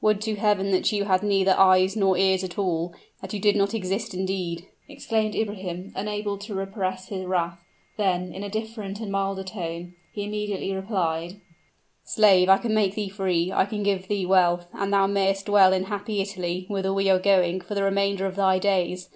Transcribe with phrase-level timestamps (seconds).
[0.00, 3.56] "Would to Heaven that you had neither eyes nor ears at all that you did
[3.56, 7.58] not exist, indeed!" exclaimed Ibrahim, unable to repress his wrath;
[7.96, 11.40] then, in a different and milder tone, he immediately added,
[12.04, 15.72] "Slave, I can make thee free I can give thee wealth and thou mayest dwell
[15.72, 19.08] in happy Italy, whither we are going, for the remainder of thy days.